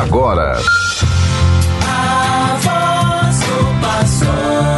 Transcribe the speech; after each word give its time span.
agora. 0.00 0.58
A 1.86 2.56
voz 2.60 3.40
do 3.40 3.80
pastor. 3.80 4.74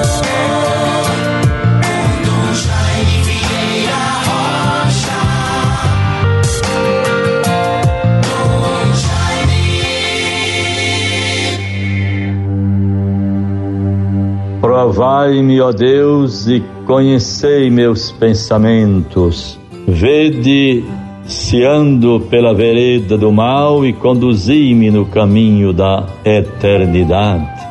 Provai-me, 14.61 15.61
ó 15.61 15.73
Deus, 15.73 16.46
e 16.46 16.62
conhecei 16.85 17.71
meus 17.71 18.12
pensamentos. 18.12 19.59
Vede 19.87 20.85
se 21.27 21.64
ando 21.64 22.20
pela 22.30 22.54
vereda 22.54 23.18
do 23.18 23.32
mal 23.32 23.84
e 23.84 23.93
conduzi-me 23.93 24.90
no 24.90 25.06
caminho 25.06 25.72
da 25.72 26.06
eternidade. 26.25 27.67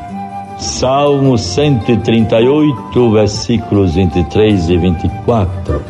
Salmo 0.57 1.37
138, 1.37 3.11
versículos 3.11 3.95
23 3.95 4.69
e 4.69 4.77
24. 4.77 5.81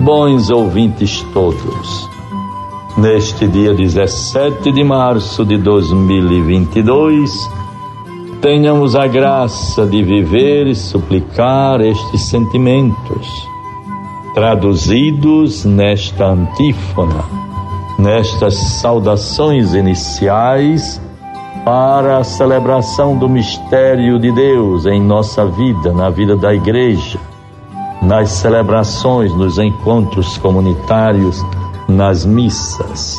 Bons 0.00 0.50
ouvintes 0.50 1.24
todos, 1.32 2.08
neste 2.98 3.46
dia 3.48 3.74
17 3.74 4.72
de 4.72 4.84
março 4.84 5.44
de 5.44 5.56
2022, 5.56 7.30
tenhamos 8.40 8.94
a 8.94 9.06
graça 9.06 9.86
de 9.86 10.02
viver 10.02 10.66
e 10.66 10.74
suplicar 10.74 11.80
estes 11.80 12.22
sentimentos 12.22 13.53
traduzidos 14.34 15.64
nesta 15.64 16.26
antífona, 16.26 17.24
nestas 17.96 18.56
saudações 18.56 19.74
iniciais 19.74 21.00
para 21.64 22.18
a 22.18 22.24
celebração 22.24 23.16
do 23.16 23.28
mistério 23.28 24.18
de 24.18 24.32
Deus 24.32 24.86
em 24.86 25.00
nossa 25.00 25.46
vida, 25.46 25.92
na 25.92 26.10
vida 26.10 26.36
da 26.36 26.52
igreja, 26.52 27.18
nas 28.02 28.28
celebrações, 28.30 29.32
nos 29.32 29.56
encontros 29.56 30.36
comunitários, 30.38 31.40
nas 31.88 32.26
missas. 32.26 33.14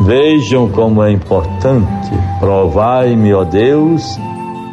Vejam 0.00 0.68
como 0.68 1.04
é 1.04 1.12
importante, 1.12 2.10
provai-me, 2.40 3.32
ó 3.32 3.44
Deus, 3.44 4.18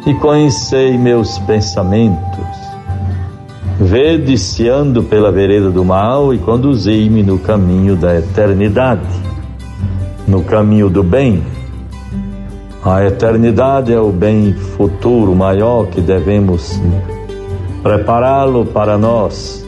e 0.04 0.14
conhecei 0.14 0.98
meus 0.98 1.38
pensamentos 1.38 2.69
Vede 3.82 4.36
se 4.36 4.68
ando 4.68 5.02
pela 5.02 5.32
vereda 5.32 5.70
do 5.70 5.82
mal 5.82 6.34
e 6.34 6.38
conduzi-me 6.38 7.22
no 7.22 7.38
caminho 7.38 7.96
da 7.96 8.14
eternidade, 8.14 9.08
no 10.28 10.44
caminho 10.44 10.90
do 10.90 11.02
bem. 11.02 11.42
A 12.84 13.02
eternidade 13.06 13.90
é 13.90 13.98
o 13.98 14.12
bem 14.12 14.52
futuro 14.52 15.34
maior 15.34 15.86
que 15.86 16.02
devemos 16.02 16.78
prepará-lo 17.82 18.66
para 18.66 18.98
nós. 18.98 19.66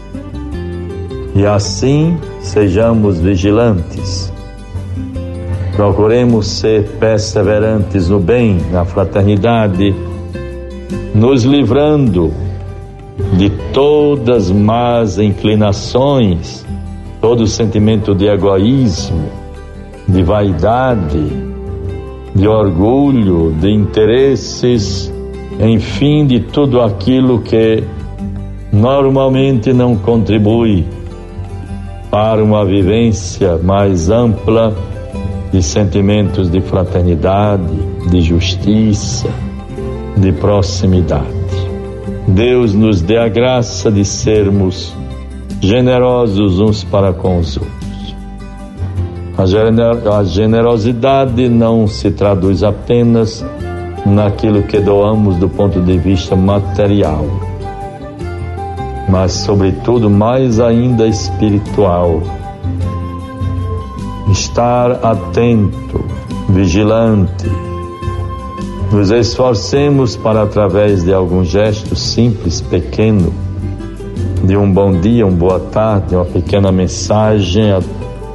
E 1.35 1.47
assim 1.47 2.19
sejamos 2.39 3.19
vigilantes. 3.19 4.31
Procuremos 5.75 6.49
ser 6.49 6.87
perseverantes 7.01 8.11
no 8.11 8.21
bem, 8.21 8.59
na 8.71 8.85
fraternidade, 8.85 9.97
nos 11.15 11.45
livrando 11.45 12.52
de 13.37 13.51
todas 13.73 14.51
más 14.51 15.19
inclinações, 15.19 16.65
todo 17.21 17.47
sentimento 17.47 18.15
de 18.15 18.27
egoísmo, 18.27 19.29
de 20.09 20.23
vaidade, 20.23 21.53
de 22.35 22.49
orgulho, 22.49 23.53
de 23.61 23.71
interesses, 23.71 25.13
enfim, 25.61 26.27
de 26.27 26.41
tudo 26.41 26.81
aquilo 26.81 27.41
que 27.41 27.85
normalmente 28.73 29.73
não 29.73 29.97
contribui 29.97 30.85
para 32.11 32.43
uma 32.43 32.65
vivência 32.65 33.59
mais 33.59 34.09
ampla 34.11 34.75
de 35.53 35.63
sentimentos 35.63 36.51
de 36.51 36.61
fraternidade, 36.61 37.75
de 38.11 38.21
justiça, 38.23 39.29
de 40.17 40.33
proximidade. 40.33 41.42
Deus 42.27 42.75
nos 42.75 43.01
dê 43.01 43.19
a 43.19 43.29
graça 43.29 43.91
de 43.91 44.05
sermos 44.05 44.95
generosos 45.61 46.59
uns 46.61 46.83
para 46.83 47.13
com 47.13 47.39
os 47.39 47.57
outros. 47.57 47.83
A 49.39 50.25
generosidade 50.25 51.49
não 51.49 51.87
se 51.87 52.11
traduz 52.11 52.63
apenas 52.63 53.45
naquilo 54.05 54.63
que 54.63 54.79
doamos 54.81 55.37
do 55.37 55.49
ponto 55.49 55.81
de 55.81 55.97
vista 55.97 56.35
material, 56.35 57.25
mas, 59.09 59.33
sobretudo, 59.33 60.11
mais 60.11 60.61
ainda 60.61 61.07
espiritual. 61.07 62.23
Estar 64.31 64.93
atento, 65.05 66.05
vigilante, 66.49 67.51
nos 68.93 69.11
esforcemos 69.11 70.17
para, 70.17 70.43
através 70.43 71.03
de 71.03 71.15
algum 71.15 71.43
gesto 71.43 71.97
simples, 71.97 72.61
pequeno, 72.61 73.33
de 74.45 74.55
um 74.55 74.71
bom 74.71 74.93
dia, 75.01 75.27
uma 75.27 75.35
boa 75.35 75.59
tarde, 75.59 76.15
uma 76.15 76.27
pequena 76.27 76.71
mensagem, 76.71 77.73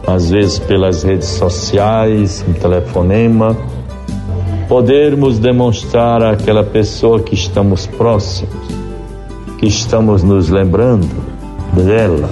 às 0.08 0.32
vezes 0.32 0.58
pelas 0.58 1.04
redes 1.04 1.28
sociais, 1.28 2.44
um 2.48 2.54
telefonema, 2.54 3.56
podermos 4.68 5.38
demonstrar 5.38 6.24
àquela 6.24 6.64
pessoa 6.64 7.20
que 7.20 7.36
estamos 7.36 7.86
próximos, 7.86 8.68
que 9.60 9.68
estamos 9.68 10.24
nos 10.24 10.50
lembrando 10.50 11.08
dela, 11.74 12.30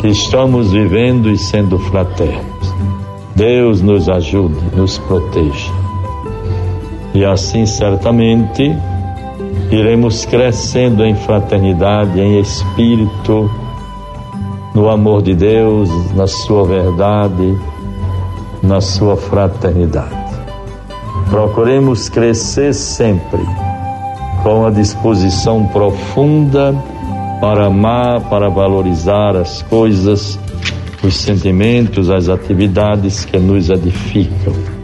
que 0.00 0.08
estamos 0.08 0.72
vivendo 0.72 1.30
e 1.30 1.38
sendo 1.38 1.78
fraternos. 1.78 2.74
Deus 3.36 3.80
nos 3.80 4.08
ajude, 4.08 4.58
nos 4.74 4.98
proteja. 4.98 5.77
E 7.18 7.24
assim 7.24 7.66
certamente 7.66 8.72
iremos 9.72 10.24
crescendo 10.24 11.04
em 11.04 11.16
fraternidade, 11.16 12.20
em 12.20 12.38
espírito, 12.38 13.50
no 14.72 14.88
amor 14.88 15.20
de 15.22 15.34
Deus, 15.34 15.90
na 16.14 16.28
sua 16.28 16.64
verdade, 16.64 17.58
na 18.62 18.80
sua 18.80 19.16
fraternidade. 19.16 20.14
Procuremos 21.28 22.08
crescer 22.08 22.72
sempre 22.72 23.42
com 24.44 24.64
a 24.64 24.70
disposição 24.70 25.66
profunda 25.66 26.72
para 27.40 27.66
amar, 27.66 28.20
para 28.30 28.48
valorizar 28.48 29.34
as 29.34 29.60
coisas, 29.62 30.38
os 31.02 31.16
sentimentos, 31.16 32.10
as 32.10 32.28
atividades 32.28 33.24
que 33.24 33.40
nos 33.40 33.70
edificam 33.70 34.77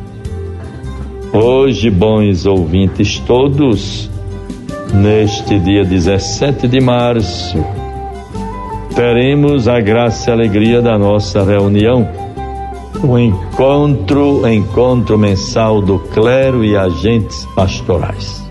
Hoje, 1.36 1.90
bons 1.90 2.46
ouvintes 2.46 3.18
todos, 3.18 4.08
neste 4.94 5.58
dia 5.58 5.84
17 5.84 6.68
de 6.68 6.80
março, 6.80 7.58
teremos 8.94 9.66
a 9.66 9.80
graça 9.80 10.30
e 10.30 10.32
alegria 10.32 10.80
da 10.80 10.96
nossa 10.96 11.42
reunião, 11.42 12.08
o 13.02 13.18
encontro, 13.18 14.48
encontro 14.48 15.18
mensal 15.18 15.82
do 15.82 15.98
clero 15.98 16.64
e 16.64 16.76
agentes 16.76 17.44
pastorais. 17.56 18.48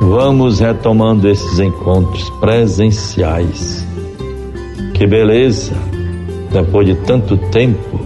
Vamos 0.00 0.60
retomando 0.60 1.28
esses 1.28 1.58
encontros 1.58 2.30
presenciais. 2.40 3.86
Que 4.94 5.06
beleza! 5.06 5.74
Depois 6.50 6.86
de 6.86 6.94
tanto 6.94 7.36
tempo, 7.36 8.00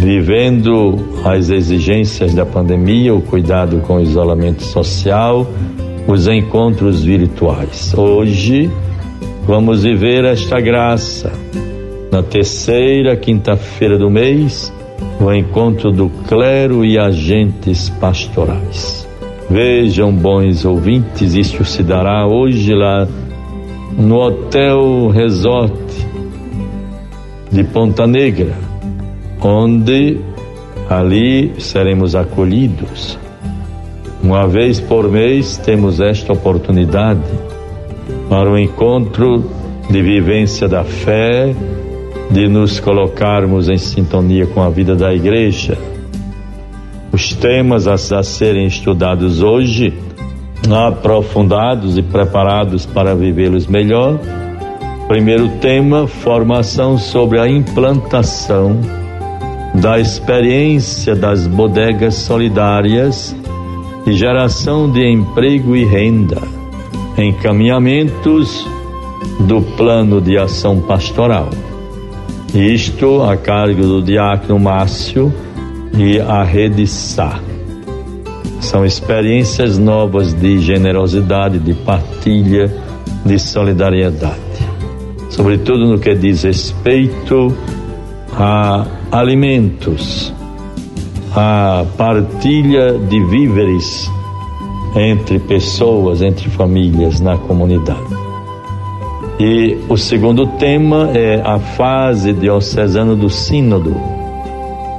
vivendo 0.00 0.96
as 1.26 1.50
exigências 1.50 2.32
da 2.32 2.46
pandemia, 2.46 3.14
o 3.14 3.20
cuidado 3.20 3.80
com 3.80 3.96
o 3.96 4.00
isolamento 4.00 4.62
social, 4.62 5.46
os 6.08 6.26
encontros 6.26 7.04
virtuais. 7.04 7.92
Hoje 7.94 8.70
vamos 9.46 9.82
viver 9.82 10.24
esta 10.24 10.58
graça. 10.58 11.30
Na 12.10 12.22
terceira 12.22 13.14
quinta-feira 13.14 13.98
do 13.98 14.08
mês, 14.08 14.72
o 15.20 15.30
encontro 15.30 15.92
do 15.92 16.08
clero 16.26 16.82
e 16.82 16.98
agentes 16.98 17.90
pastorais. 17.90 19.06
Vejam, 19.50 20.10
bons 20.12 20.64
ouvintes, 20.64 21.34
isso 21.34 21.62
se 21.66 21.82
dará 21.82 22.26
hoje 22.26 22.72
lá 22.72 23.06
no 23.98 24.16
Hotel 24.16 25.08
Resort 25.08 25.78
de 27.52 27.62
Ponta 27.64 28.06
Negra 28.06 28.69
onde 29.42 30.20
ali 30.88 31.52
seremos 31.58 32.14
acolhidos. 32.14 33.18
Uma 34.22 34.46
vez 34.46 34.80
por 34.80 35.10
mês 35.10 35.56
temos 35.56 36.00
esta 36.00 36.32
oportunidade 36.32 37.22
para 38.28 38.50
o 38.50 38.58
encontro 38.58 39.50
de 39.88 40.02
vivência 40.02 40.68
da 40.68 40.84
fé, 40.84 41.54
de 42.30 42.46
nos 42.48 42.78
colocarmos 42.78 43.68
em 43.68 43.78
sintonia 43.78 44.46
com 44.46 44.62
a 44.62 44.68
vida 44.68 44.94
da 44.94 45.12
igreja. 45.12 45.78
Os 47.12 47.32
temas 47.34 47.88
a, 47.88 47.94
a 47.94 48.22
serem 48.22 48.66
estudados 48.66 49.42
hoje, 49.42 49.94
aprofundados 50.70 51.96
e 51.96 52.02
preparados 52.02 52.84
para 52.84 53.14
vivê-los 53.14 53.66
melhor. 53.66 54.18
Primeiro 55.08 55.48
tema: 55.60 56.06
formação 56.06 56.98
sobre 56.98 57.40
a 57.40 57.48
implantação 57.48 58.99
da 59.74 59.98
experiência 59.98 61.14
das 61.14 61.46
bodegas 61.46 62.14
solidárias 62.14 63.34
e 64.06 64.12
geração 64.12 64.90
de 64.90 65.06
emprego 65.06 65.76
e 65.76 65.84
renda, 65.84 66.42
encaminhamentos 67.16 68.66
do 69.40 69.62
plano 69.76 70.20
de 70.20 70.36
ação 70.36 70.80
pastoral. 70.80 71.50
Isto 72.54 73.22
a 73.22 73.36
cargo 73.36 73.82
do 73.82 74.02
diácono 74.02 74.58
Márcio 74.58 75.32
e 75.96 76.18
a 76.18 76.42
rede 76.42 76.86
Sá. 76.86 77.38
São 78.60 78.84
experiências 78.84 79.78
novas 79.78 80.34
de 80.34 80.58
generosidade, 80.58 81.58
de 81.58 81.74
partilha, 81.74 82.70
de 83.24 83.38
solidariedade. 83.38 84.40
Sobretudo 85.30 85.86
no 85.86 85.98
que 85.98 86.14
diz 86.14 86.42
respeito 86.42 87.56
a 88.42 88.86
alimentos, 89.12 90.32
a 91.36 91.84
partilha 91.98 92.98
de 92.98 93.22
víveres 93.26 94.10
entre 94.96 95.38
pessoas, 95.38 96.22
entre 96.22 96.48
famílias 96.48 97.20
na 97.20 97.36
comunidade. 97.36 98.18
E 99.38 99.76
o 99.90 99.96
segundo 99.98 100.46
tema 100.46 101.10
é 101.14 101.42
a 101.44 101.58
fase 101.58 102.32
diocesana 102.32 103.14
do 103.14 103.28
Sínodo, 103.28 103.94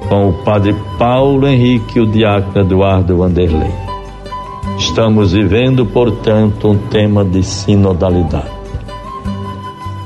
com 0.08 0.30
o 0.30 0.34
padre 0.44 0.76
Paulo 1.00 1.48
Henrique 1.48 1.98
e 1.98 2.02
o 2.02 2.06
diácono 2.06 2.64
Eduardo 2.64 3.18
Vanderlei. 3.18 3.74
Estamos 4.78 5.34
vivendo, 5.34 5.84
portanto, 5.88 6.70
um 6.70 6.78
tema 6.78 7.26
de 7.26 7.42
sinodalidade. 7.42 8.52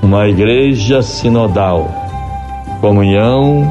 Uma 0.02 0.26
igreja 0.26 1.02
sinodal, 1.02 2.05
comunhão, 2.86 3.66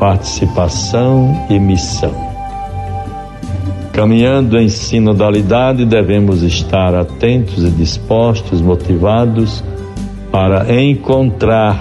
participação 0.00 1.44
e 1.50 1.58
missão. 1.58 2.14
Caminhando 3.92 4.58
em 4.58 4.70
sinodalidade, 4.70 5.84
devemos 5.84 6.42
estar 6.42 6.94
atentos 6.94 7.62
e 7.62 7.68
dispostos, 7.68 8.62
motivados 8.62 9.62
para 10.32 10.80
encontrar, 10.82 11.78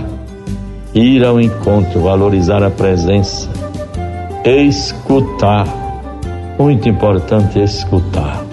ir 0.94 1.24
ao 1.24 1.40
encontro, 1.40 2.02
valorizar 2.02 2.62
a 2.62 2.70
presença, 2.70 3.50
escutar. 4.44 5.66
Muito 6.60 6.90
importante 6.90 7.60
escutar. 7.60 8.44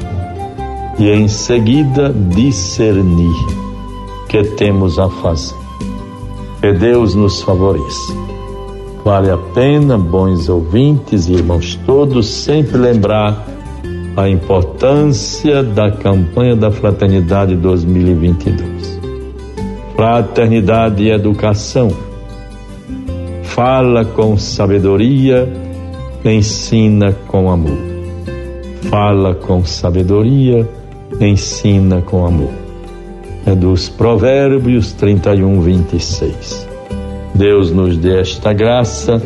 E 1.01 1.11
em 1.11 1.27
seguida 1.27 2.13
discernir 2.13 3.35
que 4.29 4.45
temos 4.55 5.01
a 5.01 5.11
fazer. 5.11 5.60
Que 6.61 6.73
Deus 6.73 7.15
nos 7.15 7.43
favoreça. 7.43 8.13
Vale 9.05 9.31
a 9.31 9.39
pena, 9.55 9.97
bons 9.97 10.49
ouvintes 10.49 11.29
e 11.29 11.35
irmãos 11.35 11.75
todos, 11.87 12.29
sempre 12.29 12.77
lembrar 12.77 13.47
a 14.17 14.29
importância 14.29 15.63
da 15.63 15.91
campanha 15.91 16.55
da 16.55 16.71
Fraternidade 16.71 17.57
2022 17.57 19.01
fraternidade 20.01 21.03
e 21.03 21.11
educação. 21.11 21.91
Fala 23.43 24.03
com 24.03 24.39
sabedoria, 24.39 25.47
ensina 26.25 27.13
com 27.29 27.51
amor. 27.51 27.77
Fala 28.89 29.35
com 29.35 29.63
sabedoria, 29.63 30.67
ensina 31.21 32.01
com 32.01 32.25
amor. 32.25 32.70
É 33.47 33.55
dos 33.55 33.89
Provérbios 33.89 34.93
31, 34.93 35.61
26. 35.61 36.69
Deus 37.35 37.71
nos 37.71 37.97
dê 37.97 38.21
esta 38.21 38.53
graça 38.53 39.21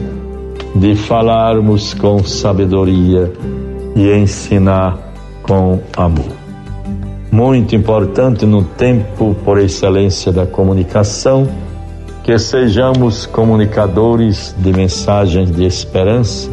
de 0.75 0.95
falarmos 0.95 1.95
com 1.95 2.23
sabedoria 2.23 3.33
e 3.97 4.11
ensinar 4.11 4.99
com 5.43 5.81
amor 5.97 6.45
muito 7.35 7.75
importante 7.75 8.47
no 8.47 8.63
tempo 8.63 9.35
por 9.45 9.59
excelência 9.59 10.31
da 10.31 10.47
comunicação, 10.47 11.49
que 12.23 12.39
sejamos 12.39 13.27
comunicadores 13.27 14.55
de 14.57 14.73
mensagens 14.73 15.51
de 15.51 15.65
esperança, 15.65 16.49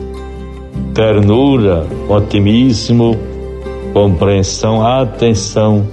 ternura, 0.91 1.85
otimismo, 2.09 3.15
compreensão, 3.93 4.83
atenção, 4.83 5.85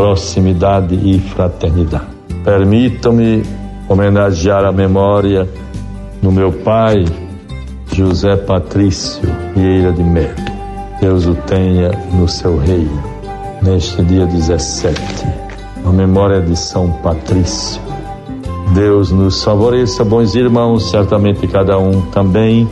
proximidade 0.00 0.94
e 0.94 1.18
fraternidade. 1.18 2.06
Permitam-me 2.42 3.42
homenagear 3.86 4.64
a 4.64 4.72
memória 4.72 5.46
do 6.22 6.32
meu 6.32 6.50
pai, 6.50 7.04
José 7.92 8.34
Patrício 8.34 9.28
Vieira 9.54 9.92
de 9.92 10.02
Melo. 10.02 10.34
Deus 11.02 11.26
o 11.26 11.34
tenha 11.34 11.90
no 12.14 12.26
seu 12.26 12.56
reino 12.56 13.02
neste 13.60 14.02
dia 14.02 14.24
17, 14.24 14.96
a 15.84 15.90
memória 15.90 16.40
de 16.40 16.56
São 16.56 16.90
Patrício. 17.02 17.82
Deus 18.72 19.10
nos 19.10 19.44
favoreça, 19.44 20.02
bons 20.02 20.34
irmãos, 20.34 20.90
certamente 20.90 21.46
cada 21.46 21.78
um 21.78 22.00
também 22.06 22.66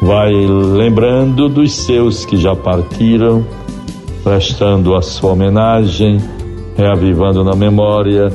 vai 0.00 0.32
lembrando 0.32 1.50
dos 1.50 1.74
seus 1.74 2.24
que 2.24 2.38
já 2.38 2.56
partiram, 2.56 3.44
prestando 4.22 4.94
a 4.94 5.02
sua 5.02 5.32
homenagem, 5.32 6.18
reavivando 6.76 7.44
na 7.44 7.54
memória 7.54 8.32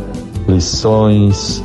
lições, 0.47 1.63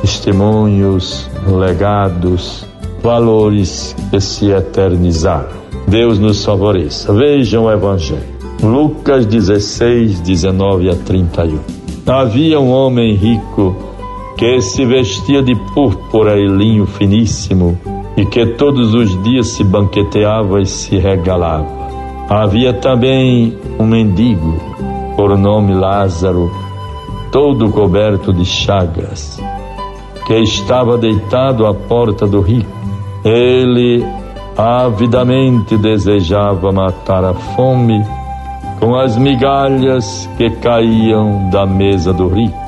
testemunhos, 0.00 1.30
legados, 1.46 2.66
valores 3.02 3.94
que 4.10 4.20
se 4.20 4.50
eternizaram. 4.50 5.62
Deus 5.86 6.18
nos 6.18 6.44
favoreça. 6.44 7.12
Vejam 7.12 7.64
o 7.64 7.70
Evangelho. 7.70 8.32
Lucas 8.62 9.26
16, 9.26 10.20
19 10.20 10.90
a 10.90 10.94
31. 10.94 11.58
Havia 12.06 12.60
um 12.60 12.70
homem 12.70 13.14
rico 13.14 13.76
que 14.36 14.60
se 14.60 14.84
vestia 14.84 15.42
de 15.42 15.54
púrpura 15.74 16.38
e 16.38 16.46
linho 16.46 16.86
finíssimo 16.86 17.78
e 18.16 18.24
que 18.24 18.46
todos 18.46 18.94
os 18.94 19.22
dias 19.22 19.48
se 19.48 19.64
banqueteava 19.64 20.60
e 20.60 20.66
se 20.66 20.96
regalava. 20.96 21.81
Havia 22.28 22.72
também 22.72 23.56
um 23.78 23.86
mendigo, 23.86 24.56
por 25.16 25.36
nome 25.36 25.74
Lázaro, 25.74 26.50
todo 27.30 27.70
coberto 27.70 28.32
de 28.32 28.44
chagas, 28.44 29.40
que 30.26 30.34
estava 30.34 30.96
deitado 30.96 31.66
à 31.66 31.74
porta 31.74 32.26
do 32.26 32.40
rico. 32.40 32.70
Ele 33.24 34.04
avidamente 34.56 35.76
desejava 35.76 36.70
matar 36.72 37.24
a 37.24 37.34
fome 37.34 38.02
com 38.78 38.96
as 38.96 39.16
migalhas 39.16 40.28
que 40.36 40.50
caíam 40.50 41.48
da 41.50 41.64
mesa 41.64 42.12
do 42.12 42.28
rico. 42.28 42.60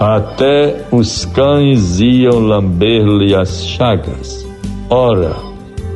Até 0.00 0.84
os 0.90 1.24
cães 1.26 2.00
iam 2.00 2.40
lamber-lhe 2.40 3.34
as 3.34 3.64
chagas. 3.64 4.44
Ora, 4.90 5.51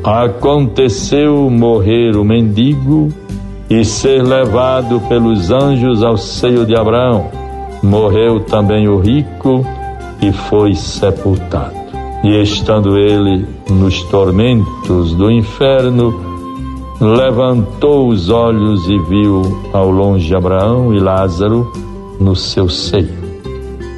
aconteceu 0.06 1.50
morrer 1.50 2.16
o 2.16 2.24
mendigo 2.24 3.12
e 3.68 3.84
ser 3.84 4.22
levado 4.22 5.00
pelos 5.08 5.50
anjos 5.50 6.00
ao 6.04 6.16
seio 6.16 6.64
de 6.64 6.76
Abraão. 6.76 7.28
Morreu 7.82 8.38
também 8.38 8.86
o 8.86 9.00
rico 9.00 9.66
e 10.22 10.30
foi 10.30 10.76
sepultado. 10.76 11.74
E 12.22 12.40
estando 12.40 12.96
ele 12.96 13.46
nos 13.68 14.00
tormentos 14.04 15.12
do 15.14 15.28
inferno, 15.28 16.14
levantou 17.00 18.08
os 18.08 18.30
olhos 18.30 18.88
e 18.88 18.98
viu 19.10 19.42
ao 19.72 19.90
longe 19.90 20.32
Abraão 20.36 20.94
e 20.94 21.00
Lázaro 21.00 21.72
no 22.20 22.36
seu 22.36 22.68
seio. 22.68 23.26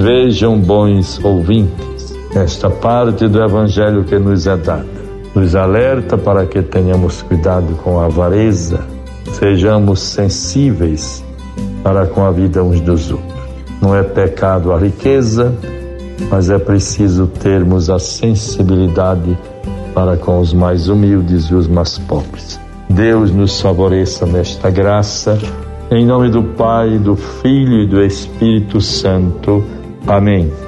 Vejam, 0.00 0.59
bons 0.59 1.23
ouvintes, 1.23 2.17
esta 2.35 2.71
parte 2.71 3.29
do 3.29 3.43
Evangelho 3.43 4.05
que 4.05 4.19
nos 4.19 4.47
é 4.47 4.57
dada. 4.57 4.98
Nos 5.35 5.54
alerta 5.54 6.16
para 6.16 6.47
que 6.47 6.62
tenhamos 6.62 7.23
cuidado 7.23 7.75
com 7.82 8.00
a 8.00 8.06
avareza, 8.06 8.80
sejamos 9.32 10.00
sensíveis 10.00 11.25
para 11.82 12.06
com 12.06 12.25
a 12.25 12.30
vida 12.30 12.62
uns 12.62 12.80
dos 12.80 13.11
outros. 13.11 13.38
Não 13.80 13.94
é 13.94 14.02
pecado 14.02 14.73
a 14.73 14.78
riqueza, 14.78 15.54
mas 16.30 16.50
é 16.50 16.58
preciso 16.58 17.26
termos 17.26 17.88
a 17.88 17.99
sensibilidade 17.99 19.38
para 19.94 20.16
com 20.16 20.40
os 20.40 20.52
mais 20.52 20.88
humildes 20.88 21.47
e 21.47 21.54
os 21.54 21.68
mais 21.68 21.99
pobres. 21.99 22.61
Deus 22.88 23.30
nos 23.30 23.61
favoreça 23.61 24.26
nesta 24.26 24.70
graça. 24.70 25.38
Em 25.90 26.04
nome 26.04 26.30
do 26.30 26.42
Pai, 26.42 26.99
do 26.99 27.16
Filho 27.16 27.82
e 27.82 27.87
do 27.87 28.02
Espírito 28.02 28.80
Santo. 28.80 29.64
Amém. 30.06 30.68